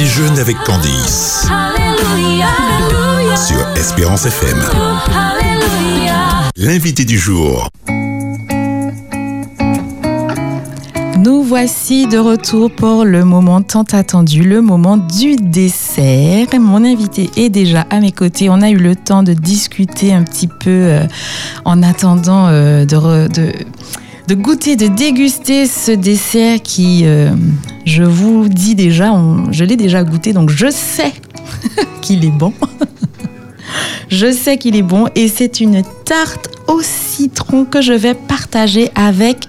[0.00, 1.46] Déjeune avec Candice
[3.36, 4.56] sur Espérance FM.
[6.56, 7.68] L'invité du jour.
[11.18, 16.46] Nous voici de retour pour le moment tant attendu, le moment du dessert.
[16.58, 18.48] Mon invité est déjà à mes côtés.
[18.48, 21.06] On a eu le temps de discuter un petit peu euh,
[21.66, 23.52] en attendant euh, de, re- de,
[24.30, 27.30] de goûter, de déguster ce dessert qui, euh,
[27.84, 31.12] je vous dis déjà, on- je l'ai déjà goûté, donc je sais
[32.00, 32.52] qu'il est bon.
[34.08, 38.90] Je sais qu'il est bon et c'est une tarte au citron que je vais partager
[38.96, 39.46] avec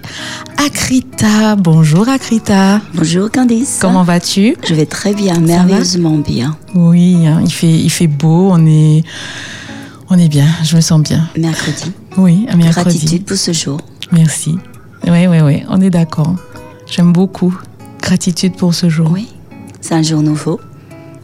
[0.64, 1.56] Akrita.
[1.56, 2.80] Bonjour Akrita.
[2.94, 3.78] Bonjour Candice.
[3.80, 4.54] Comment vas-tu?
[4.64, 6.56] Je vais très bien, merveilleusement bien.
[6.76, 9.02] Oui, hein, il fait il fait beau, on est
[10.08, 11.28] on est bien, je me sens bien.
[11.36, 11.90] Mercredi.
[12.16, 12.98] Oui, un mercredi.
[12.98, 13.80] Gratitude pour ce jour.
[14.12, 14.56] Merci.
[15.06, 16.34] Oui oui oui, on est d'accord.
[16.86, 17.56] J'aime beaucoup.
[18.00, 19.10] Gratitude pour ce jour.
[19.10, 19.28] Oui,
[19.80, 20.60] c'est un jour nouveau,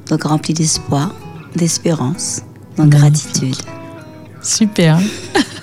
[0.09, 1.15] donc rempli d'espoir,
[1.57, 2.43] d'espérance,
[2.77, 3.33] donc Magnifique.
[3.33, 3.57] gratitude.
[4.43, 4.99] Super.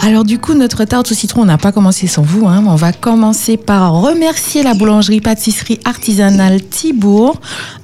[0.00, 2.46] Alors du coup, notre tarte au citron, on n'a pas commencé sans vous.
[2.46, 2.64] Hein.
[2.66, 7.40] On va commencer par remercier la boulangerie-pâtisserie artisanale Thibourg,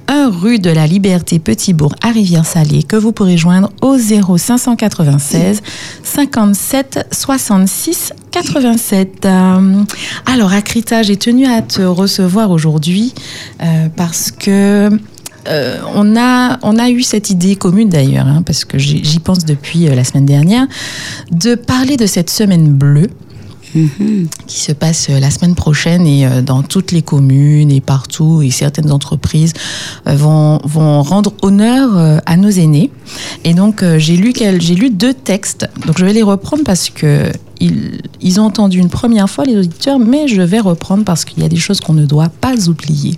[0.07, 5.61] 1 rue de la Liberté Petit-Bourg à Rivière-Salée, que vous pourrez joindre au 0596
[6.03, 9.25] 57 66 87.
[9.25, 9.83] Euh,
[10.25, 13.13] alors Akrita, j'ai tenu à te recevoir aujourd'hui
[13.61, 14.89] euh, parce que
[15.47, 19.45] euh, on, a, on a eu cette idée commune d'ailleurs, hein, parce que j'y pense
[19.45, 20.67] depuis euh, la semaine dernière,
[21.31, 23.09] de parler de cette semaine bleue
[23.75, 24.27] Mhm.
[24.45, 28.51] qui se passe euh, la semaine prochaine et dans toutes les communes et partout et
[28.51, 29.53] certaines entreprises
[30.05, 32.91] vont, vont rendre honneur à nos aînés.
[33.43, 35.67] Et donc j'ai lu j'ai lu deux textes.
[35.87, 39.57] Donc je vais les reprendre parce que ils, ils ont entendu une première fois les
[39.57, 42.69] auditeurs, mais je vais reprendre parce qu'il y a des choses qu'on ne doit pas
[42.69, 43.15] oublier.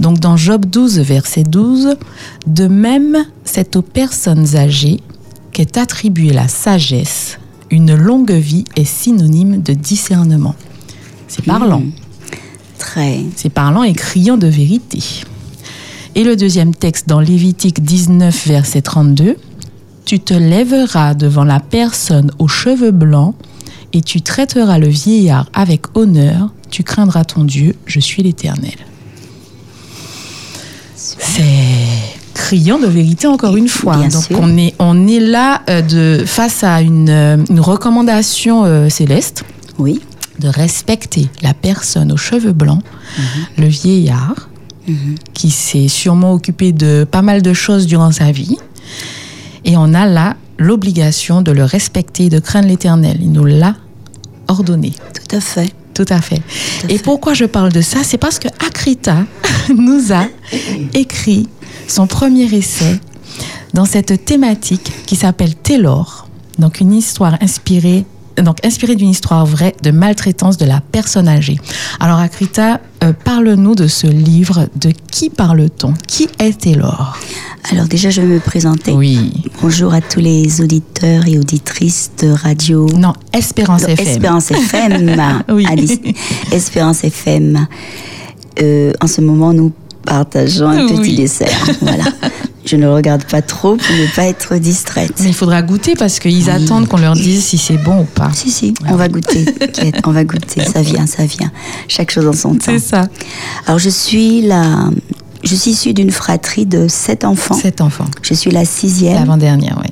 [0.00, 1.96] Donc dans Job 12 verset 12,
[2.46, 5.00] de même c'est aux personnes âgées
[5.52, 7.38] qu'est attribuée la sagesse.
[7.70, 10.54] Une longue vie est synonyme de discernement.
[11.26, 11.80] C'est parlant.
[11.80, 11.92] Mhm.
[12.78, 13.20] Très.
[13.36, 15.02] C'est parlant et criant de vérité.
[16.14, 19.36] Et le deuxième texte dans Lévitique 19, verset 32.
[20.04, 23.34] Tu te lèveras devant la personne aux cheveux blancs
[23.92, 26.50] et tu traiteras le vieillard avec honneur.
[26.70, 28.76] Tu craindras ton Dieu, je suis l'Éternel.
[30.94, 31.44] C'est
[32.34, 33.96] criant de vérité encore une fois.
[33.96, 34.38] Bien Donc sûr.
[34.40, 39.44] on est, on est là euh, de, face à une, euh, une recommandation euh, céleste
[39.78, 40.00] Oui.
[40.38, 42.82] de respecter la personne aux cheveux blancs,
[43.56, 44.48] le vieillard,
[44.86, 45.16] Mhm.
[45.34, 48.56] qui s'est sûrement occupé de pas mal de choses durant sa vie.
[49.66, 53.18] Et on a là l'obligation de le respecter et de craindre l'éternel.
[53.20, 53.76] Il nous l'a
[54.48, 54.92] ordonné.
[55.14, 55.72] Tout à fait.
[55.94, 56.36] Tout à fait.
[56.36, 57.02] Tout à Et fait.
[57.02, 58.00] pourquoi je parle de ça?
[58.02, 59.24] C'est parce que Akrita
[59.76, 60.26] nous a
[60.94, 61.48] écrit
[61.86, 63.00] son premier essai
[63.74, 66.28] dans cette thématique qui s'appelle Taylor.
[66.58, 68.04] Donc une histoire inspirée
[68.42, 71.58] donc inspirée d'une histoire vraie de maltraitance de la personne âgée.
[72.00, 74.68] Alors Akrita, euh, parle-nous de ce livre.
[74.76, 75.94] De qui parle-t-on?
[76.06, 77.16] Qui est Taylor?
[77.72, 78.92] Alors déjà, je vais me présenter.
[78.92, 79.32] Oui.
[79.62, 82.86] Bonjour à tous les auditeurs et auditrices de radio.
[82.96, 84.06] Non, Espérance Non, FM.
[84.08, 85.16] Espérance FM.
[85.50, 85.66] Oui.
[85.68, 85.98] Alice.
[86.52, 87.66] Espérance FM.
[88.62, 89.72] Euh, en ce moment, nous
[90.04, 90.96] partageons un Oui.
[90.96, 91.66] petit dessert.
[91.80, 92.04] Voilà.
[92.68, 95.14] Je ne regarde pas trop pour ne pas être distraite.
[95.20, 98.30] Mais il faudra goûter parce qu'ils attendent qu'on leur dise si c'est bon ou pas.
[98.34, 99.46] Si, si, on va goûter.
[100.04, 100.62] On va goûter.
[100.64, 101.50] Ça vient, ça vient.
[101.86, 102.66] Chaque chose en son temps.
[102.66, 103.08] C'est ça.
[103.66, 104.90] Alors, je suis la.
[105.44, 107.54] Je suis issue d'une fratrie de sept enfants.
[107.54, 108.04] Cet enfant.
[108.20, 109.14] Je suis la sixième.
[109.14, 109.90] L'avant-dernière, oui.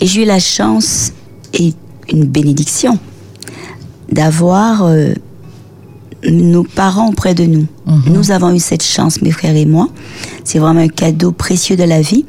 [0.00, 1.12] Et j'ai eu la chance
[1.52, 1.74] et
[2.10, 2.98] une bénédiction
[4.10, 5.12] d'avoir euh,
[6.28, 7.66] nos parents auprès de nous.
[7.86, 8.12] Mhm.
[8.12, 9.88] Nous avons eu cette chance, mes frères et moi.
[10.44, 12.24] C'est vraiment un cadeau précieux de la vie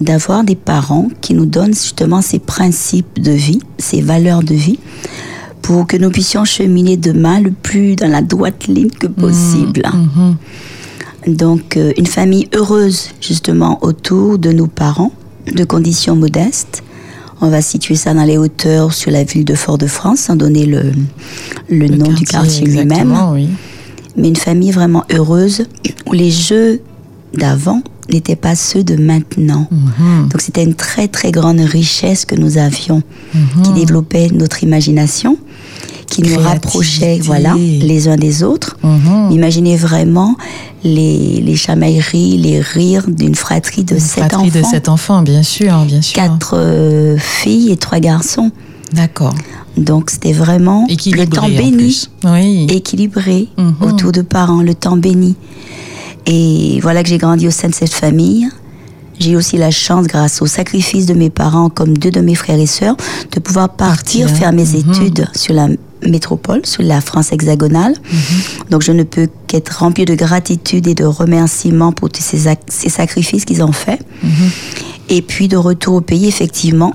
[0.00, 4.78] d'avoir des parents qui nous donnent justement ces principes de vie, ces valeurs de vie,
[5.62, 9.82] pour que nous puissions cheminer demain le plus dans la droite ligne que possible.
[9.92, 11.34] Mhm.
[11.34, 15.12] Donc, euh, une famille heureuse, justement, autour de nos parents,
[15.52, 16.82] de conditions modestes.
[17.40, 20.92] On va situer ça dans les hauteurs sur la ville de Fort-de-France, sans donner le,
[21.68, 23.14] le, nom du quartier lui-même.
[23.32, 23.48] oui.
[24.16, 25.66] Mais une famille vraiment heureuse,
[26.06, 26.80] où les jeux
[27.34, 29.66] d'avant n'étaient pas ceux de maintenant.
[29.70, 30.28] Mhm.
[30.28, 33.02] Donc, c'était une très, très grande richesse que nous avions,
[33.64, 35.36] qui développait notre imagination,
[36.06, 38.76] qui nous rapprochait, voilà, les uns des autres.
[38.82, 39.30] Mhm.
[39.32, 40.36] Imaginez vraiment
[40.84, 44.58] les, les chamailleries, les rires d'une fratrie de sept fratrie enfants.
[44.60, 46.14] de sept enfants, bien sûr, bien sûr.
[46.14, 48.50] Quatre euh, filles et trois garçons.
[48.92, 49.34] D'accord.
[49.76, 52.08] Donc c'était vraiment Équilibré le temps béni.
[52.24, 52.66] Oui.
[52.70, 53.74] équilibré Mhm.
[53.82, 55.34] autour de parents, le temps béni.
[56.26, 58.48] Et voilà que j'ai grandi au sein de cette famille.
[59.18, 62.34] J'ai eu aussi la chance, grâce au sacrifice de mes parents, comme deux de mes
[62.34, 62.96] frères et sœurs,
[63.32, 64.38] de pouvoir partir, Partir.
[64.38, 64.76] faire mes Mhm.
[64.92, 65.68] études sur la
[66.06, 67.94] métropole, sur la France hexagonale.
[68.70, 72.58] Donc je ne peux qu'être remplie de gratitude et de remerciements pour tous ces, ac-
[72.68, 74.00] ces sacrifices qu'ils ont faits.
[75.08, 76.92] Et puis de retour au pays, effectivement,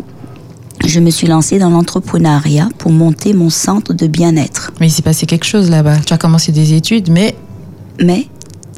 [0.86, 4.72] je me suis lancée dans l'entrepreneuriat pour monter mon centre de bien-être.
[4.80, 5.98] Mais il s'est passé quelque chose là-bas.
[6.06, 7.36] Tu as commencé des études, mais
[8.04, 8.28] Mais,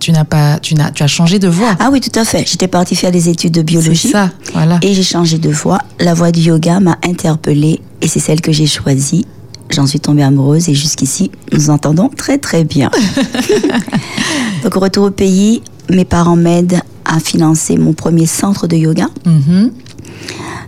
[0.04, 1.76] tu n'as pas, tu n'as, tu as changé de voie.
[1.80, 4.10] ah oui, tout à fait, j'étais partie faire des études de c'est biologie.
[4.10, 4.78] ça, voilà.
[4.82, 5.80] Et j'ai changé de voie.
[6.02, 9.26] La voie du yoga m'a interpellée et c'est celle que j'ai choisie.
[9.70, 12.92] J'en suis tombée amoureuse et jusqu'ici, nous entendons très très bien.
[14.64, 19.08] Donc retour au pays, mes parents m'aident à financer mon premier centre de yoga.
[19.26, 19.72] Mhm.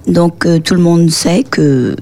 [0.08, 1.96] Donc euh, tout le monde sait que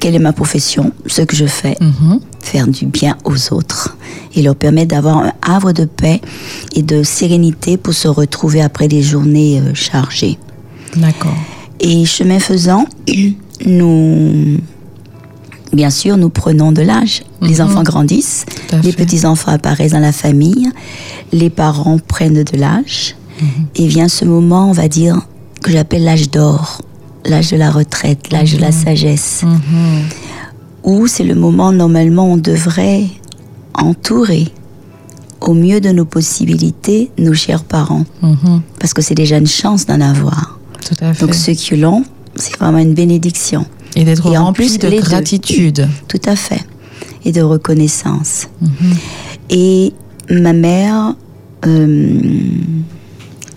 [0.00, 2.20] quelle est ma profession, ce que je fais, Mhm.
[2.40, 3.96] Faire du bien aux autres
[4.34, 6.20] et leur permettre d'avoir un havre de paix
[6.74, 10.38] et de sérénité pour se retrouver après des journées euh, chargées.
[10.96, 11.36] D'accord.
[11.80, 12.86] Et chemin faisant,
[13.66, 14.58] nous,
[15.72, 17.22] bien sûr, nous prenons de l'âge.
[17.40, 17.60] Les Mhm.
[17.66, 18.44] enfants grandissent,
[18.82, 20.68] les petits-enfants apparaissent dans la famille,
[21.32, 23.48] les parents prennent de l'âge, Mhm.
[23.76, 25.20] et vient ce moment, on va dire,
[25.62, 26.82] que j'appelle l'âge d'or,
[27.24, 30.02] l'âge de la retraite, l'âge de la sagesse, Mhm.
[30.84, 33.04] Où c'est le moment, normalement, on devrait
[33.74, 34.48] entourer
[35.40, 38.60] au mieux de nos possibilités nos chers parents, Mhm.
[38.78, 40.58] parce que c'est déjà une chance d'en avoir.
[40.86, 41.24] Tout à fait.
[41.24, 42.04] Donc ceux qui l'ont,
[42.36, 43.64] c'est vraiment une bénédiction.
[43.96, 45.00] Et d'être Et en rempli plus, de deux.
[45.00, 45.88] gratitude.
[46.08, 46.64] Tout à fait.
[47.24, 48.48] Et de reconnaissance.
[48.60, 48.70] Mhm.
[49.50, 49.92] Et
[50.30, 51.14] ma mère,
[51.66, 52.20] euh,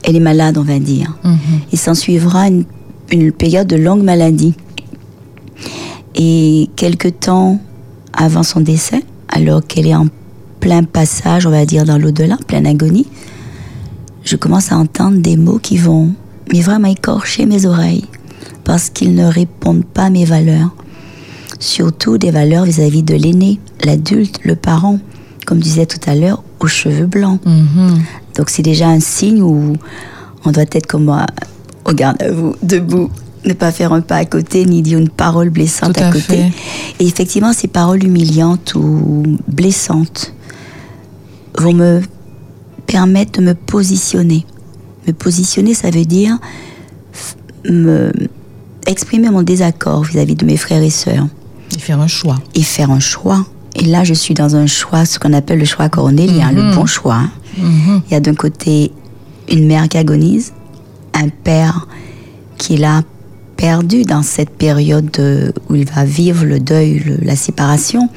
[0.04, 1.16] elle est malade, on va dire.
[1.24, 1.38] Mhm.
[1.72, 2.64] Il s'en suivra une,
[3.12, 4.54] une période de longue maladie.
[6.16, 7.60] Et quelque temps
[8.14, 10.08] avant son décès, alors qu'elle est en
[10.60, 13.08] plein passage, on va dire, dans l'au-delà, pleine agonie,
[14.24, 16.12] je commence à entendre des mots qui vont,
[16.52, 18.06] mais vraiment écorcher mes oreilles,
[18.64, 20.70] parce qu'ils ne répondent pas à mes valeurs.
[21.60, 25.00] Surtout des valeurs vis-à-vis de l'aîné, l'adulte, le parent,
[25.46, 27.42] comme disait tout à l'heure, aux cheveux blancs.
[27.46, 28.00] Mhm.
[28.38, 29.74] Donc c'est déjà un signe où
[30.46, 31.26] on doit être comme moi,
[31.86, 33.10] au garde à vous, debout,
[33.46, 36.22] ne pas faire un pas à côté, ni dire une parole blessante à, à côté.
[36.22, 36.52] fait.
[37.00, 40.34] Et effectivement, ces paroles humiliantes ou blessantes
[41.58, 42.02] vont me
[42.88, 44.46] permettre de me positionner.
[45.08, 46.38] Me positionner, ça veut dire
[47.70, 48.12] me
[48.88, 51.28] exprimer mon désaccord vis-à-vis de mes frères et sœurs
[51.76, 52.38] Et faire un choix.
[52.56, 53.46] et faire un choix.
[53.76, 56.86] Et là, je suis dans un choix, ce qu'on appelle le choix cornélien, le bon
[56.86, 57.22] choix.
[57.58, 58.02] Mhm.
[58.08, 58.92] Il y a d'un côté
[59.50, 60.52] une mère qui agonise,
[61.14, 61.88] un père
[62.58, 63.02] qui est là
[63.56, 68.10] perdu dans cette période de- où il va vivre le deuil, le- la séparation.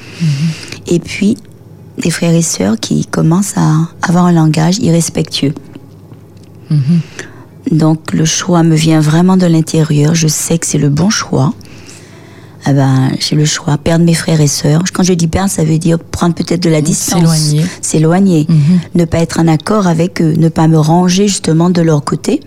[0.87, 1.37] Et puis
[1.97, 5.53] des frères et sœurs qui commencent à avoir un langage irrespectueux.
[7.71, 10.15] Donc le choix me vient vraiment de l'intérieur.
[10.15, 11.53] Je sais que c'est le bon choix.
[12.69, 14.83] Ah ben, j'ai le choix, perdre mes frères et sœurs.
[14.93, 17.21] Quand je dis perdre, ça veut dire prendre peut-être de la distance.
[17.81, 18.45] S'éloigner.
[18.49, 18.79] Mhm.
[18.95, 20.33] Ne pas être en accord avec eux.
[20.35, 22.41] Ne pas me ranger justement de leur côté.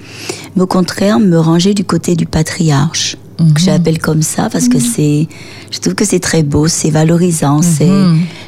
[0.56, 3.16] Mais au contraire, me ranger du côté du patriarche.
[3.40, 3.52] Mhm.
[3.54, 5.26] Que j'appelle comme ça parce que c'est,
[5.70, 7.88] je trouve que c'est très beau, c'est valorisant, c'est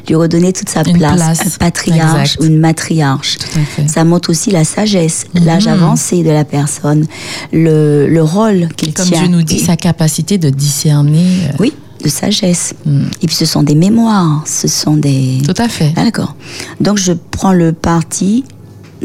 [0.08, 0.88] lui redonner toute sa Mhm.
[0.90, 1.14] Une place.
[1.16, 1.40] place.
[1.46, 3.38] Un patriarche ou une matriarche.
[3.86, 5.72] Ça montre aussi la sagesse, l'âge Mhm.
[5.72, 7.06] avancé de la personne,
[7.52, 9.22] le, le rôle qu'il Comme tient.
[9.22, 11.24] Dieu nous dit, sa capacité de discerner.
[11.48, 12.74] euh, Oui, de sagesse.
[12.84, 13.02] Mm.
[13.22, 15.38] Et puis ce sont des mémoires, ce sont des...
[15.46, 15.92] Tout à fait.
[15.96, 16.34] Ah, D'accord.
[16.80, 18.44] Donc je prends le parti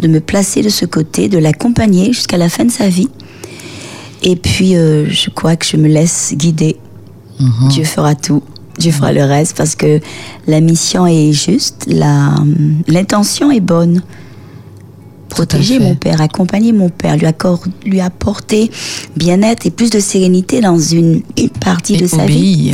[0.01, 3.07] de me placer de ce côté, de l'accompagner jusqu'à la fin de sa vie.
[4.23, 6.77] Et puis euh, je crois que je me laisse guider.
[7.39, 7.69] Mhm.
[7.69, 8.41] Dieu fera tout.
[8.79, 9.99] Dieu fera le reste parce que
[10.47, 12.35] la mission est juste, la-
[12.87, 14.01] l'intention est bonne.
[15.29, 18.71] Protéger mon père, accompagner mon père, lui, accorde- lui apporter
[19.15, 22.73] bien-être et plus de sérénité dans une, une partie Et de sa vie.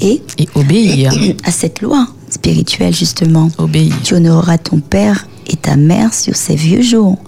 [0.00, 1.12] Et Et obéir.
[1.44, 3.50] à cette loi spirituelle, justement.
[3.58, 3.94] Obéir.
[4.02, 7.18] Tu honoreras ton père et ta mère sur ces vieux jours.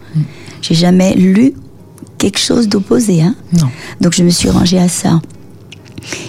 [0.60, 1.54] J'ai jamais lu
[2.18, 3.22] quelque chose d'opposé.
[3.22, 3.34] Hein?
[3.60, 3.68] Non.
[4.00, 5.20] Donc je me suis rangée à ça.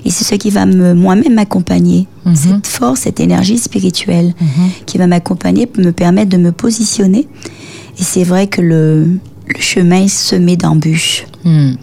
[0.06, 2.08] Et c'est ce qui va me, moi-même m'accompagner.
[2.26, 2.36] Mhm.
[2.36, 4.34] Cette force, cette énergie spirituelle
[4.86, 7.28] qui va m'accompagner pour me permettre de me positionner.
[8.00, 9.04] Et c'est vrai que le,
[9.48, 11.26] le chemin est semé d'embûches.
[11.44, 11.74] Hmm.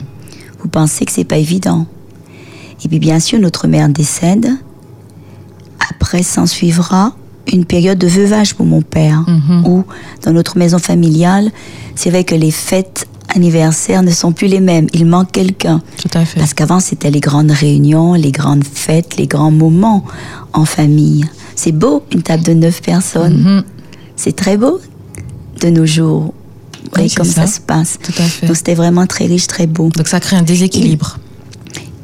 [0.61, 1.87] Vous pensez que c'est pas évident.
[2.85, 4.49] Et puis bien sûr, notre mère décède.
[5.90, 7.14] Après s'en suivra
[7.52, 9.66] une période de veuvage pour mon père, Mhm.
[9.66, 9.85] où
[10.25, 11.50] dans notre maison familiale,
[11.97, 14.86] c'est vrai que les fêtes anniversaires ne sont plus les mêmes.
[14.92, 15.82] Il manque quelqu'un.
[16.00, 16.38] Tout à fait.
[16.38, 20.04] Parce qu'avant, c'était les grandes réunions, les grandes fêtes, les grands moments
[20.52, 21.24] en famille.
[21.54, 23.42] C'est beau, une table de neuf personnes.
[23.42, 23.64] Mhm.
[24.16, 24.80] C'est très beau
[25.60, 26.32] de nos jours.
[26.92, 27.46] voyez c'est comme ça.
[27.46, 27.52] ça.
[27.54, 27.98] se passe.
[28.02, 28.46] Tout à fait.
[28.46, 29.88] Donc c'était vraiment très riche, très beau.
[29.96, 31.18] Donc ça crée un déséquilibre.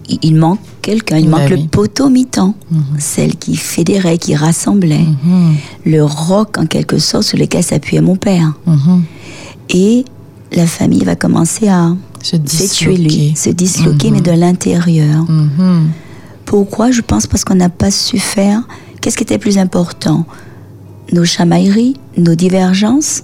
[0.09, 1.63] Il, il manque quelqu'un, il Bah manque oui.
[1.63, 2.55] le poteau mi-temps,
[2.99, 5.55] celle qui fédérait, qui rassemblait, Mhm.
[5.85, 8.55] le roc en quelque sorte sur lequel s'appuyait mon père.
[8.67, 9.03] Mhm.
[9.71, 10.05] Et
[10.53, 13.35] la famille va commencer à Se disloquer.
[13.37, 14.15] se disloquer, Mhm.
[14.17, 15.25] mais de l'intérieur.
[15.29, 15.89] Mhm.
[16.45, 16.91] Pourquoi?
[16.91, 18.63] Je pense parce qu'on n'a pas su faire.
[19.01, 20.25] Qu'est-ce qui était plus important?
[21.13, 23.23] Nos chamailleries, nos divergences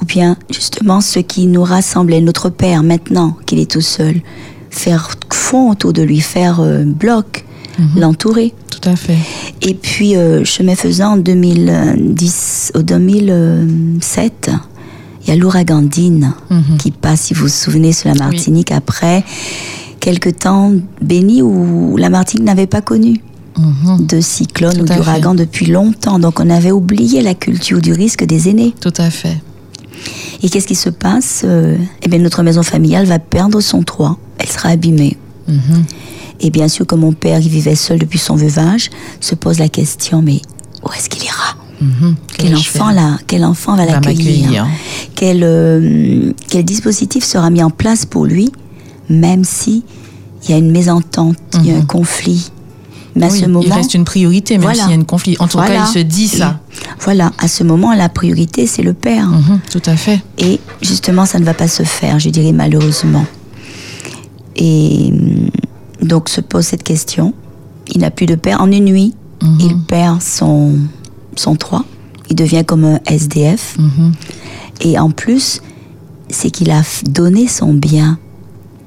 [0.00, 4.20] Ou bien justement ce qui nous rassemblait, notre Père maintenant qu'il est tout seul
[4.70, 7.44] Faire fond autour de lui, faire euh, bloc,
[7.78, 8.00] Mhm.
[8.00, 8.52] l'entourer.
[8.70, 9.16] Tout à fait.
[9.62, 14.50] Et puis, euh, chemin faisant, en 2010, au 2007,
[15.24, 16.76] il y a l'ouragan Dine Mhm.
[16.78, 19.24] qui passe, si vous vous souvenez, sur la Martinique après
[20.00, 23.20] quelques temps bénis où la Martinique n'avait pas connu
[23.58, 24.06] Mhm.
[24.06, 26.18] de cyclone ou d'ouragan depuis longtemps.
[26.18, 28.74] Donc, on avait oublié la culture du risque des aînés.
[28.80, 29.36] Tout à fait.
[30.42, 34.18] Et qu'est-ce qui se passe Euh, Eh bien, notre maison familiale va perdre son toit.
[34.38, 35.16] Elle sera abîmée.
[35.48, 35.84] Mhm.
[36.40, 38.90] Et bien sûr, comme mon père, il vivait seul depuis son veuvage,
[39.20, 40.42] se pose la question, mais
[40.84, 41.56] où est-ce qu'il ira?
[41.80, 42.14] Mhm.
[42.38, 44.66] Quel enfant, là, quel enfant va Va l'accueillir
[45.14, 48.50] quel, euh, quel dispositif sera mis en place pour lui,
[49.08, 49.84] même si
[50.44, 51.86] il y a une mésentente, il y a un Mhm.
[51.86, 52.50] conflit.
[53.16, 54.82] Mais à Oui, ce moment, il reste une priorité, même Voilà.
[54.82, 55.36] s'il y a un conflit.
[55.38, 55.76] En tout Voilà.
[55.76, 56.58] cas, il se dit ça.
[57.00, 59.28] voilà, à ce moment, la priorité, c'est le père.
[59.28, 59.60] Mhm.
[59.70, 60.20] Tout à fait.
[60.38, 63.24] Et justement, ça ne va pas se faire, je dirais malheureusement.
[64.56, 65.48] Et hum,
[66.08, 67.34] donc se pose cette question.
[67.94, 68.60] Il n'a plus de père.
[68.60, 69.14] En une nuit,
[69.60, 70.72] il perd son,
[71.40, 71.84] son toit.
[72.30, 73.76] Il devient comme un SDF.
[73.78, 74.12] Mhm.
[74.80, 75.60] Et en plus,
[76.30, 78.18] c'est qu'il a donné son bien.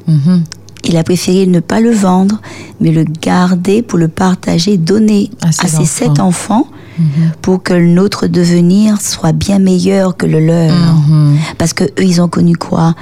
[0.07, 0.43] Mhm.
[0.83, 2.41] Il a préféré ne pas le vendre,
[2.79, 5.85] mais le garder pour le partager, donner À ses à ses enfants.
[5.85, 7.31] sept enfants Mhm.
[7.43, 10.73] pour que notre devenir soit bien meilleur que le leur.
[11.59, 12.95] Parce que eux, ils ont connu quoi?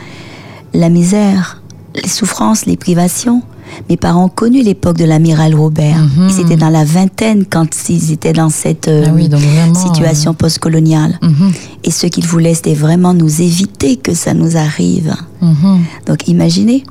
[0.74, 1.62] La misère,
[1.96, 3.42] les souffrances, les privations.
[3.90, 5.98] Mes parents ont connu l'époque de l'amiral Robert.
[5.98, 6.30] Mhm.
[6.30, 9.74] Ils étaient dans la vingtaine quand ils étaient dans cette euh, Ah oui, donc vraiment,
[9.76, 11.20] situation postcoloniale.
[11.22, 11.52] Mhm.
[11.84, 15.14] Et ce qu'ils voulaient, c'était vraiment nous éviter que ça nous arrive.
[15.42, 15.80] Mhm.
[16.08, 16.84] Donc imaginez.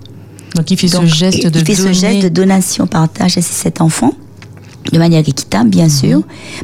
[0.56, 1.94] Donc il fait Donc, ce geste de il fait ce donner.
[1.94, 4.12] geste de donation, partage à ses sept enfants,
[4.92, 6.22] de manière équitable, bien sûr.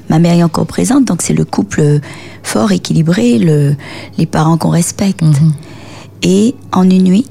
[0.09, 2.01] Ma mère est encore présente, donc c'est le couple
[2.45, 3.75] fort, équilibré, le,
[4.17, 5.23] les parents qu'on respecte.
[6.23, 7.25] Et en une nuit,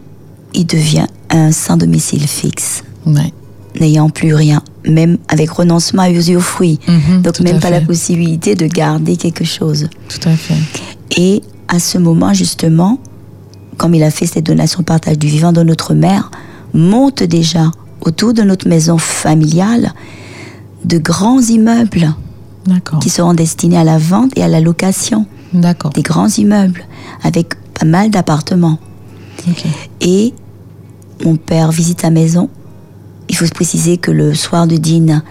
[0.53, 3.33] il devient un sans domicile fixe, Ouais.
[3.79, 6.79] n'ayant plus rien, même avec renoncement à usufruit.
[6.87, 9.87] Mhm, donc même pas la possibilité de garder quelque chose.
[10.07, 10.55] Tout à fait.
[11.17, 12.99] Et à ce moment, justement,
[13.77, 16.31] comme il a fait cette donation partage du vivant de notre mère,
[16.73, 17.71] monte déjà
[18.01, 19.93] autour de notre maison familiale
[20.85, 22.13] de grands immeubles
[23.01, 25.25] qui seront destinés à la vente et à la location.
[25.53, 25.91] D'accord.
[25.91, 26.83] Des grands immeubles
[27.23, 28.77] avec pas mal d'appartements.
[29.47, 29.63] Ok.
[30.01, 30.33] Et
[31.25, 32.49] mon père visite la maison.
[33.29, 35.21] Il faut se préciser que le soir de dîne,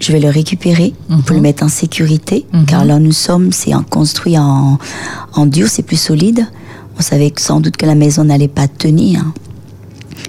[0.00, 0.94] je vais le récupérer
[1.26, 2.66] pour le mettre en sécurité, Mhm.
[2.66, 4.78] car là nous sommes, c'est en- construit en,
[5.34, 6.46] en dur, c'est plus solide.
[6.98, 9.24] On savait sans doute que la maison n'allait pas tenir.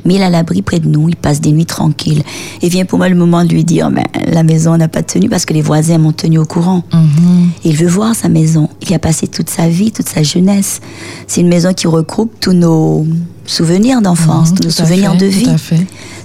[0.06, 2.24] Mais il est à l'abri près de nous, il passe des nuits tranquilles.
[2.62, 5.28] Et vient pour moi le moment de lui dire, ben, la maison n'a pas tenu
[5.30, 6.84] parce que les voisins m'ont tenu au courant.
[6.94, 7.50] Mhm.
[7.66, 8.70] Il veut voir sa maison.
[8.82, 10.80] Il y a passé toute sa vie, toute sa jeunesse.
[11.28, 13.06] C'est une maison qui regroupe tous nos
[13.50, 15.48] souvenirs d'enfance, Mhm, nos à souvenirs fait, de vie.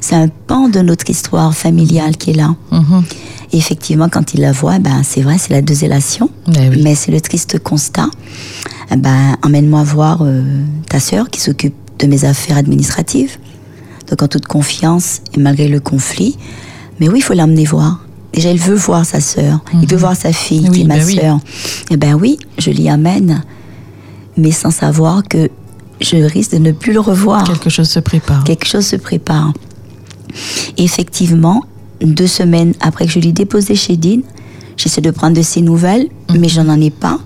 [0.00, 2.54] C'est un pan de notre histoire familiale qui est là.
[2.71, 3.02] Mhm.
[3.52, 6.28] Et effectivement, quand il la voit, ben, c'est vrai, c'est la désolation.
[6.54, 6.81] Eh oui.
[6.83, 8.09] Mais c'est le triste constat.
[8.90, 10.43] Eh Ben, emmène-moi voir euh,
[10.88, 13.38] ta sœur qui s'occupe de mes affaires administratives.
[14.11, 16.37] Donc en toute confiance et malgré le conflit.
[17.00, 18.00] Mais oui, il faut l'emmener voir.
[18.35, 19.61] Déjà, il veut voir sa sœur.
[19.81, 21.16] Il veut voir sa fille, Oui, qui est ma ben oui.
[21.16, 21.38] sœur.
[21.90, 23.43] Eh ben oui, je l'y amène.
[24.37, 25.49] Mais sans savoir que
[26.00, 28.44] je risque de ne plus le revoir Quelque chose se prépare.
[28.44, 29.52] quelque chose se prépare.
[30.76, 31.62] Effectivement,
[32.00, 34.20] deux semaines après que je l'ai déposé chez Dean,
[34.76, 36.38] j'essaie de prendre de ses nouvelles, Mhm.
[36.40, 37.18] mais je n'en ai pas.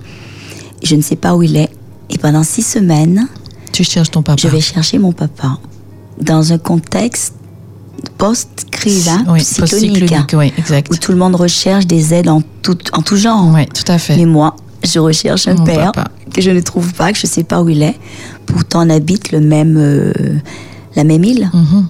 [0.83, 1.69] Je ne sais pas où il est.
[2.09, 3.27] Et pendant six semaines,
[3.71, 4.39] Tu cherches ton papa.
[4.41, 5.57] je vais chercher mon papa
[6.21, 7.33] dans un contexte
[8.17, 10.91] post-crise, hein, Oui, cyclonique, post-cyclonique, oui, exact.
[10.91, 13.51] où tout le monde recherche des aides en tout, en tout genre.
[13.53, 14.15] Oui, tout à fait.
[14.15, 16.11] Mais moi, je recherche un Mon père papa.
[16.33, 17.95] Que je ne trouve pas, que je ne sais pas où il est.
[18.45, 20.13] Pourtant, on habite le même, euh,
[20.95, 21.49] la même île.
[21.53, 21.87] Mhm.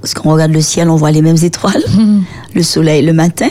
[0.00, 2.22] Parce qu'on regarde le ciel, on voit les mêmes étoiles, Mhm.
[2.54, 3.48] le soleil le matin,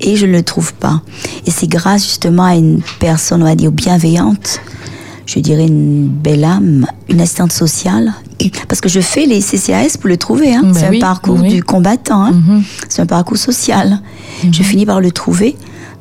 [0.00, 1.00] et je ne le trouve pas.
[1.46, 4.60] Et c'est grâce justement à une personne, on va dire, bienveillante,
[5.24, 8.12] je dirais une belle âme, une assistante sociale,
[8.68, 10.54] parce que je fais les CCAS pour le trouver.
[10.54, 10.60] hein.
[10.64, 11.48] Ben c'est oui, un parcours oui.
[11.48, 12.32] du combattant, hein.
[12.32, 12.62] Mhm.
[12.88, 14.00] c'est un parcours social.
[14.52, 15.56] Je finis par le trouver.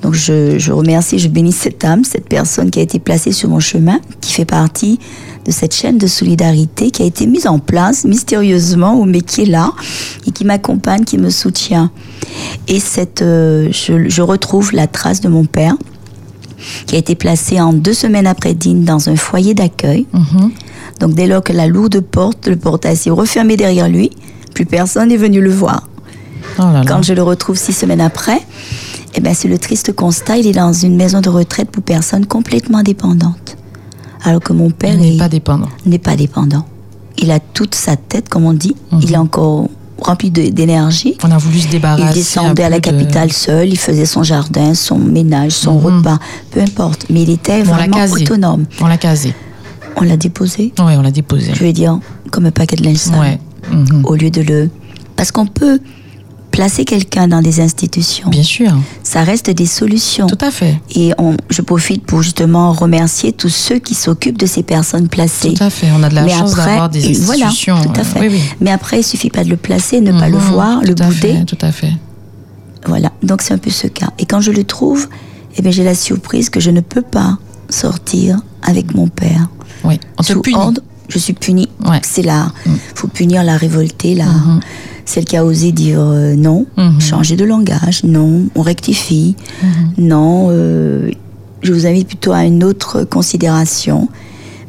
[0.05, 3.49] Donc je, je remercie, je bénis cette âme, cette personne qui a été placée sur
[3.49, 4.99] mon chemin, qui fait partie
[5.45, 9.47] de cette chaîne de solidarité qui a été mise en place mystérieusement, mais qui est
[9.47, 9.71] là
[10.27, 11.89] et qui m'accompagne, qui me soutient.
[12.67, 15.73] Et cette, euh, je, je retrouve la trace de mon père
[16.85, 20.05] qui a été placé en deux semaines après Dine dans un foyer d'accueil.
[20.13, 20.51] Mhm.
[20.99, 24.11] Donc dès lors que la lourde porte, le portail s'est refermé derrière lui,
[24.53, 25.89] plus personne n'est venu le voir.
[26.59, 26.83] Oh là là.
[26.87, 28.39] Quand je le retrouve six semaines après,
[29.17, 32.25] eh ben c'est le triste constat, il est dans une maison de retraite pour personnes
[32.25, 33.57] complètement dépendantes.
[34.23, 35.69] Alors que mon père n'est est- pas dépendant.
[35.85, 36.65] n'est pas dépendant.
[37.17, 38.75] Il a toute sa tête, comme on dit.
[38.91, 38.99] Mhm.
[39.03, 39.69] Il est encore
[40.01, 41.15] rempli d'énergie.
[41.23, 42.03] On a voulu se débarrasser.
[42.09, 45.85] Il descendait à la de- capitale seul, il faisait son jardin, son ménage, son Mhm.
[45.85, 46.19] repas,
[46.51, 47.05] peu importe.
[47.09, 48.23] Mais il était On vraiment casé.
[48.23, 48.65] autonome.
[48.81, 49.33] On l'a casé.
[49.95, 51.51] On l'a déposé, Oui, on l'a déposé.
[51.53, 51.97] je vais dire,
[52.31, 53.17] comme un paquet de linge sale.
[53.19, 53.39] Ouais.
[53.71, 54.01] Mhm.
[54.05, 54.69] Au lieu de le...
[55.15, 55.79] Parce qu'on peut
[56.55, 58.29] placer quelqu'un dans des institutions.
[58.29, 58.71] Bien sûr.
[59.03, 60.27] Ça reste des solutions.
[60.27, 60.79] Tout à fait.
[60.95, 65.53] Et on, je profite pour justement remercier tous ceux qui s'occupent de ces personnes placées.
[65.53, 65.87] Tout à fait.
[65.97, 67.81] On a de la Mais chance d'avoir des voilà, institutions.
[67.81, 68.19] tout à euh, fait.
[68.21, 68.41] Oui, oui.
[68.61, 70.43] Mais après, il suffit pas de le placer, ne pas le Mhm.
[70.51, 71.19] voir, le Tout à bouder.
[71.33, 71.91] fait, Tout à fait.
[72.87, 74.09] Voilà, donc c'est un peu ce cas.
[74.19, 75.07] Et quand je le trouve,
[75.57, 77.37] eh bien, j'ai la surprise que je ne peux pas
[77.69, 79.49] sortir avec mon père.
[79.83, 79.99] Oui.
[80.19, 81.67] On Sous ordre, je suis punie.
[81.85, 81.99] Ouais.
[82.03, 82.51] C'est là,
[82.93, 84.59] faut punir la révoltée, la, Mhm.
[85.05, 86.99] Celle qui a osé dire euh, non, Mhm.
[86.99, 89.35] changer de langage, non, on rectifie,
[89.97, 91.11] non, euh,
[91.61, 94.09] je vous invite plutôt à une autre considération.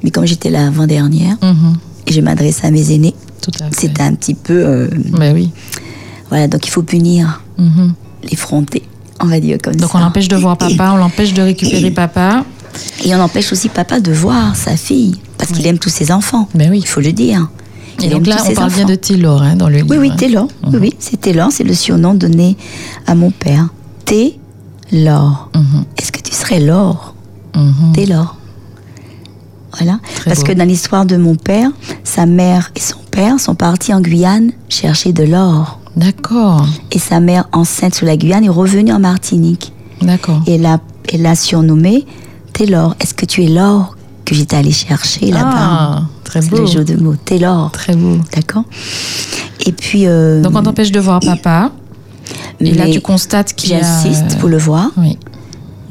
[0.02, 1.74] Mais comme j'étais là avant-dernière, Mhm.
[2.06, 3.14] et je m'adresse à mes aînés,
[3.72, 4.52] c'était un petit peu...
[4.66, 4.88] euh,
[5.18, 5.50] Ben oui.
[6.28, 7.92] voilà, donc il faut punir, Mhm.
[8.30, 8.82] l'effronter,
[9.20, 9.98] on va dire comme Donc ça.
[9.98, 12.44] on l'empêche de voir papa, on l'empêche de récupérer papa.
[13.06, 16.46] Et on empêche aussi papa de voir sa fille, parce qu'il aime tous ses enfants.
[16.54, 16.80] Ben oui.
[16.80, 17.48] Il faut le dire.
[18.02, 19.88] Et donc là, on parle bien de Taylor hein, dans le livre.
[19.90, 20.12] Oui, oui.
[20.16, 20.48] Taylor.
[20.66, 22.56] Oui, oui, c'est Taylor, c'est le surnom donné
[23.06, 23.68] à mon père.
[24.04, 25.50] Taylor.
[25.54, 25.84] Mhm.
[25.96, 27.14] Est-ce que tu serais l'or
[27.54, 27.92] Mhm.
[27.94, 28.36] Taylor.
[29.78, 29.98] Voilà.
[30.14, 30.46] Très Parce beau.
[30.46, 31.70] que dans l'histoire de mon père,
[32.04, 35.80] sa mère et son père sont partis en Guyane chercher de l'or.
[35.96, 36.66] D'accord.
[36.92, 39.72] Et sa mère, enceinte sur la Guyane, est revenue en Martinique.
[40.02, 40.42] D'accord.
[40.46, 40.78] Et l'a,
[41.12, 42.04] elle l'a surnommé
[42.52, 42.94] Taylor.
[43.00, 45.50] Est-ce que tu es l'or que j'étais allée chercher là-bas?
[45.54, 46.58] Ah, très C'est beau.
[46.58, 47.14] le jeu de mots.
[47.24, 47.70] Taylor.
[47.72, 48.18] Très beau.
[48.34, 48.64] D'accord
[49.64, 50.06] Et puis.
[50.06, 51.72] euh, Donc on t'empêche de voir papa.
[52.60, 53.80] Et là, mais tu constates qu'il a...
[53.80, 54.90] J'insiste pour le voir.
[54.96, 55.16] Oui.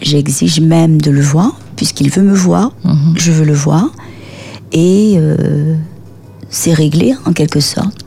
[0.02, 2.72] J'exige même de le voir, puisqu'il veut me voir.
[2.84, 3.14] Mhm.
[3.16, 3.86] Je veux le voir.
[4.74, 5.76] Et euh,
[6.50, 8.04] c'est réglé en quelque sorte.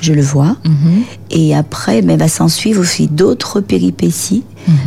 [0.00, 0.56] Je le vois.
[0.64, 1.02] Mhm.
[1.30, 4.44] Et après, ben, va s'en suivre aussi d'autres péripéties.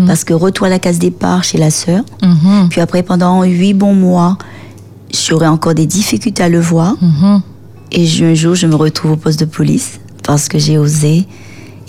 [0.07, 2.03] Parce que retour à la case départ chez la sœur.
[2.21, 2.69] Mhm.
[2.69, 4.37] Puis après, pendant huit bons mois,
[5.13, 6.95] j'aurai encore des difficultés à le voir.
[7.01, 7.41] Mhm.
[7.91, 11.25] Et je- un jour, je me retrouve au poste de police parce que j'ai osé.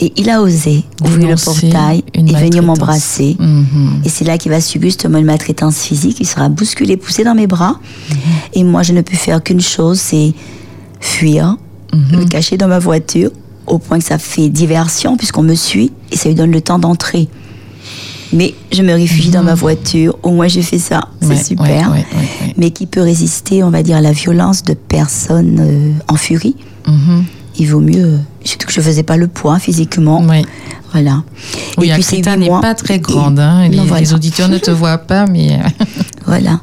[0.01, 1.37] Et il a osé ouvrir le
[1.71, 3.37] portail et venir m'embrasser.
[3.39, 4.03] Mhm.
[4.05, 6.17] Et c'est là qu'il va subir justement une maltraitance physique.
[6.21, 7.79] Il sera bousculé, poussé dans mes bras.
[8.11, 8.17] Mhm.
[8.55, 10.33] Et moi, je ne peux faire qu'une chose, c'est
[11.01, 11.57] fuir,
[11.93, 13.31] me cacher dans ma voiture,
[13.69, 16.81] au point que ça fait diversion puisqu'on me suit et ça lui donne le temps
[16.81, 17.29] d'entrer.
[18.35, 20.19] Mais je me réfugie dans ma voiture.
[20.23, 21.09] Au moins, j'ai fait ça.
[21.21, 21.33] C'est Mhm.
[21.33, 21.91] Ouais, super.
[21.93, 22.55] ouais, ouais.
[22.57, 26.57] Mais qui peut résister, on va dire, à la violence de personnes euh, en furie.
[26.87, 27.25] Mhm.
[27.59, 28.19] Il vaut mieux.
[28.43, 30.21] Surtout que je faisais pas le poids physiquement.
[30.93, 31.23] Voilà.
[31.79, 32.03] Oui, et puis
[32.39, 33.39] n'est pas très grande.
[33.39, 33.69] Hein.
[33.69, 34.01] Les, Non, voilà.
[34.03, 35.53] les auditeurs ne te voient pas, mais...
[35.55, 35.85] euh,
[36.27, 36.61] Voilà.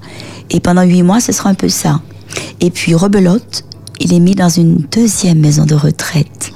[0.50, 2.02] Et pendant huit mois, ce sera un peu ça.
[2.60, 3.64] Et puis rebelote,
[4.00, 6.52] il est mis dans une deuxième maison de retraite.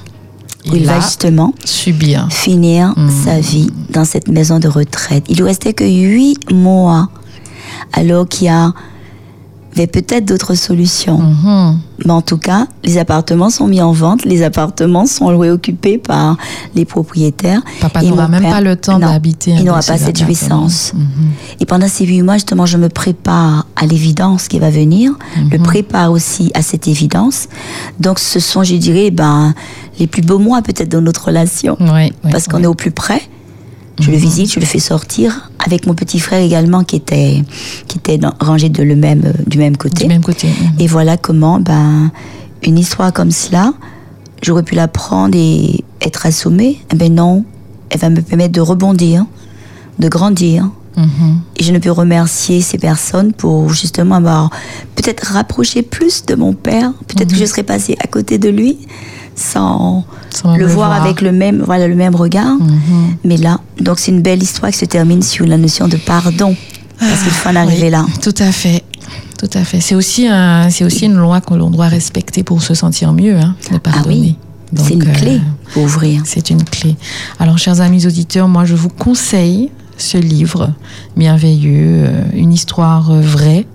[0.74, 2.28] Il va justement subir.
[2.32, 3.10] finir Hmm.
[3.24, 5.24] sa vie dans cette maison de retraite.
[5.30, 7.10] Il lui restait que huit mois.
[7.94, 8.74] Alors qu'il y a-
[9.76, 11.18] avait peut-être d'autres solutions.
[11.20, 11.80] Mhm.
[12.06, 15.98] Mais en tout cas, les appartements sont mis en vente, les appartements sont loués occupés
[15.98, 16.38] par
[16.76, 17.62] les propriétaires.
[17.82, 20.94] Papa n'aura même père- pas le temps d'habiter Il n'aura pas cette jouissance.
[20.94, 21.06] Mhm.
[21.62, 25.50] Et pendant ces huit mois, justement, je me prépare à l'évidence qui va venir, Mhm.
[25.52, 27.48] le prépare aussi à cette évidence.
[28.00, 29.54] Donc, ce sont, je dirais, ben,
[30.00, 31.78] les plus beaux mois peut-être dans notre relation,
[32.32, 33.22] parce qu'on est au plus près.
[34.00, 37.44] Je le visite, je le fais sortir avec mon petit frère également qui était
[37.88, 40.04] qui était dans- rangé de le même euh, du même côté.
[40.04, 40.48] Du même côté.
[40.48, 40.74] Mhm.
[40.80, 42.12] Et voilà comment, ben,
[42.64, 43.74] une histoire comme cela,
[44.42, 46.80] j'aurais pu la prendre et être assommée.
[46.92, 47.46] Eh ben non,
[47.90, 49.26] elle va me permettre de rebondir,
[50.00, 50.70] de grandir.
[50.98, 51.40] Mhm.
[51.58, 54.50] Et je ne peux remercier ces personnes pour justement avoir
[54.96, 56.92] peut-être rapproché plus de mon père.
[57.08, 58.78] Peut-être que je serais passée à côté de lui
[59.36, 61.04] sans, Sans le voir voir.
[61.04, 62.56] avec le même, voilà, le même regard.
[62.56, 63.18] Mhm.
[63.24, 66.56] Mais là, donc c'est une belle histoire qui se termine sur la notion de pardon.
[66.98, 68.06] Parce qu'il faut en arriver Oui, là.
[68.22, 68.84] Tout à fait.
[69.38, 69.82] Tout à fait.
[69.82, 73.56] C'est aussi, un, aussi une loi que l'on doit respecter pour se sentir mieux, hein,
[73.72, 74.38] de pardonner.
[74.72, 75.42] Donc, C'est une euh, clé
[75.74, 76.22] pour ouvrir.
[76.26, 76.96] C'est une clé.
[77.40, 80.72] Alors, chers amis auditeurs, moi, je vous conseille ce livre
[81.18, 83.66] merveilleux, euh, une histoire euh, vraie,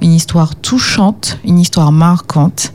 [0.00, 2.72] une histoire touchante, une histoire marquante.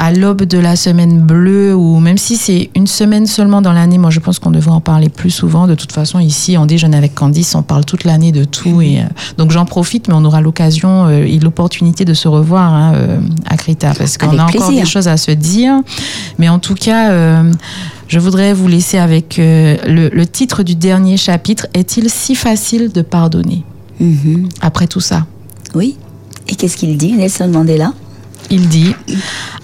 [0.00, 3.98] À l'aube de la semaine bleue, ou même si c'est une semaine seulement dans l'année,
[3.98, 5.66] moi je pense qu'on devrait en parler plus souvent.
[5.66, 8.80] De toute façon, ici, en déjeune avec Candice, on parle toute l'année de tout.
[8.80, 9.04] Et, euh,
[9.38, 13.18] donc j'en profite, mais on aura l'occasion euh, et l'opportunité de se revoir hein, euh,
[13.46, 15.74] à Creta, parce qu'on a encore des choses à se dire.
[16.38, 17.42] Mais en tout cas,
[18.08, 21.66] je voudrais vous laisser avec euh, le, le titre du dernier chapitre.
[21.74, 23.64] Est-il si facile de pardonner?
[24.00, 24.48] Mhm.
[24.60, 25.26] après tout ça
[25.74, 25.96] Oui.
[26.46, 27.92] Et qu'est-ce qu'il dit, Nelson Mandela?
[28.50, 28.94] Il dit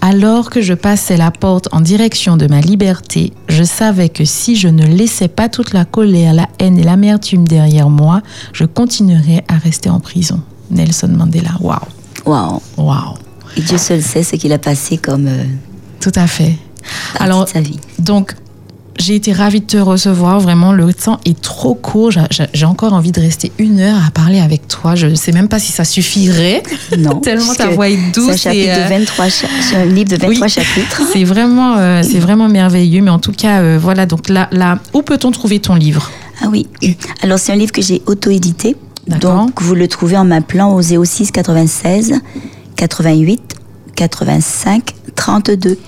[0.03, 4.57] Alors que je passais la porte en direction de ma liberté, je savais que si
[4.57, 8.21] je ne laissais pas toute la colère, la haine et l'amertume derrière moi,
[8.53, 10.41] je continuerais à rester en prison.
[10.71, 11.51] Nelson Mandela.
[11.61, 11.79] Waouh,
[12.27, 12.61] Waouh.
[12.77, 13.15] waouh.
[13.57, 15.45] Et Dieu seul sait ce qu'il a passé comme euh,
[16.01, 16.55] Tout à fait.
[17.19, 17.79] Alors, de sa vie.
[17.99, 18.35] Donc,
[19.05, 20.41] j'ai été ravie de te recevoir.
[20.41, 22.11] Vraiment, le temps est trop court.
[22.11, 24.95] J'ai- encore envie de rester une heure à parler avec toi.
[24.95, 26.63] Je ne sais même pas si ça suffirait.
[26.99, 27.21] Non.
[27.21, 28.25] Tellement ta voix est douce.
[28.37, 30.49] C'est un, chapitre euh, de 23 cha- c'est un livre de 23 Oui.
[30.49, 31.03] chapitres.
[31.13, 33.03] C'est vraiment, euh, c'est vraiment merveilleux.
[33.03, 34.07] Mais en tout cas, euh, voilà.
[34.07, 36.11] Donc là, là, où peut-on trouver ton livre?
[36.43, 36.67] Ah oui.
[37.23, 38.75] Alors, c'est un livre que j'ai auto-édité.
[39.07, 42.15] Donc, vous le trouvez en m'appelant au 06 96
[42.77, 43.41] 88
[43.95, 45.79] 85 32.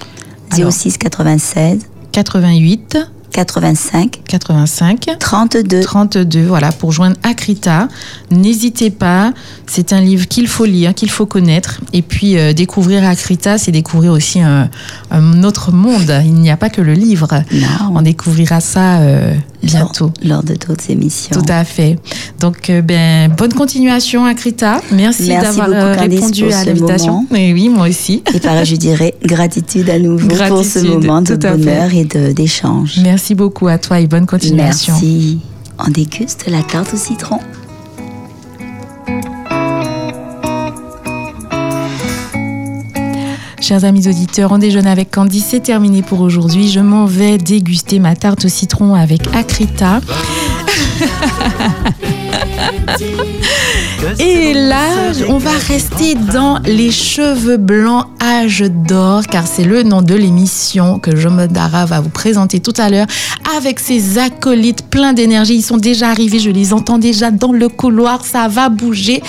[0.52, 0.72] Alors.
[0.72, 1.78] 06 96
[2.22, 5.80] 88 85 85 32.
[5.82, 7.88] 32, voilà, pour joindre Akrita.
[8.30, 9.34] N'hésitez pas,
[9.66, 11.80] c'est un livre qu'il faut lire, qu'il faut connaître.
[11.92, 14.70] Et puis, euh, découvrir Akrita, c'est découvrir aussi un,
[15.10, 16.22] un autre monde.
[16.24, 17.28] Il n'y a pas que le livre.
[17.52, 17.92] Non.
[17.94, 20.12] On découvrira ça euh, bientôt.
[20.22, 21.36] Lors, lors de d'autres émissions.
[21.38, 21.98] Tout à fait.
[22.40, 24.80] Donc, euh, ben, bonne continuation, Akrita.
[24.92, 27.26] Merci, Merci d'avoir euh, répondu à l'invitation.
[27.34, 28.22] Et oui, moi aussi.
[28.34, 31.56] Et pareil, je dirais gratitude à nouveau pour ce moment de à fait.
[31.56, 33.00] bonheur et d'échange.
[33.02, 34.94] Merci beaucoup à toi et bonne continuation.
[34.94, 35.40] Merci.
[35.78, 37.38] On déguste la tarte au citron.
[43.60, 46.70] Chers amis auditeurs, on déjeune avec Candy, c'est terminé pour aujourd'hui.
[46.70, 50.00] Je m'en vais déguster ma tarte au citron avec Akrita.
[54.18, 60.02] Et là, on va rester dans les cheveux blancs âge d'or, car c'est le nom
[60.02, 63.06] de l'émission que Jomodara va vous présenter tout à l'heure,
[63.56, 65.56] avec ses acolytes pleins d'énergie.
[65.56, 69.22] Ils sont déjà arrivés, je les entends déjà dans le couloir, ça va bouger.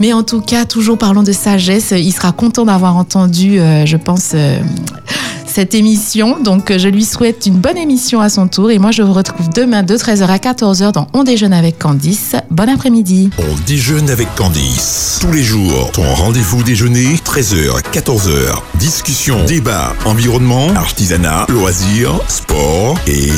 [0.00, 1.92] Mais en tout cas, toujours parlons de sagesse.
[1.96, 4.58] Il sera content d'avoir entendu, euh, je pense, euh,
[5.50, 6.38] cette émission.
[6.40, 8.70] Donc, euh, je lui souhaite une bonne émission à son tour.
[8.70, 12.36] Et moi, je vous retrouve demain de 13h à 14h dans On déjeune avec Candice.
[12.50, 13.30] Bon après-midi.
[13.38, 15.18] On déjeune avec Candice.
[15.20, 18.54] Tous les jours, ton rendez-vous déjeuner, 13h, 14h.
[18.76, 23.30] Discussion, débat, environnement, artisanat, loisirs, sport et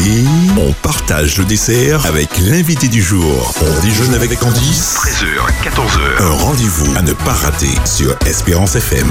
[0.58, 3.54] on partage le dessert avec l'invité du jour.
[3.60, 6.22] On déjeune avec Candice, 13h, 14h.
[6.22, 9.08] Un rendez-vous à ne pas rater sur Espérance FM.